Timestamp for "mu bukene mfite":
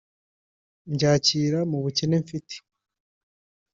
1.69-2.55